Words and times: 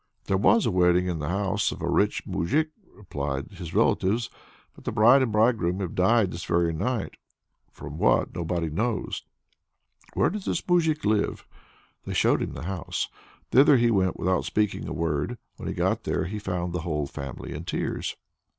"There 0.25 0.35
was 0.35 0.65
a 0.65 0.71
wedding 0.71 1.05
in 1.05 1.19
the 1.19 1.29
house 1.29 1.71
of 1.71 1.79
a 1.79 1.87
rich 1.87 2.25
moujik," 2.25 2.71
replied 2.95 3.51
his 3.51 3.75
relatives, 3.75 4.31
"but 4.73 4.83
the 4.83 4.91
bride 4.91 5.21
and 5.21 5.31
bridegroom 5.31 5.79
have 5.79 5.93
died 5.93 6.31
this 6.31 6.43
very 6.43 6.73
night 6.73 7.17
what 7.79 8.25
from, 8.27 8.31
nobody 8.33 8.71
knows." 8.71 9.21
"Where 10.13 10.31
does 10.31 10.45
this 10.45 10.67
moujik 10.67 11.05
live?" 11.05 11.45
They 12.03 12.15
showed 12.15 12.41
him 12.41 12.53
the 12.53 12.63
house. 12.63 13.09
Thither 13.51 13.77
he 13.77 13.91
went 13.91 14.17
without 14.17 14.43
speaking 14.43 14.87
a 14.87 14.91
word. 14.91 15.37
When 15.57 15.67
he 15.67 15.73
got 15.75 16.03
there, 16.03 16.25
he 16.25 16.39
found 16.39 16.73
the 16.73 16.81
whole 16.81 17.05
family 17.05 17.53
in 17.53 17.63
tears. 17.65 18.15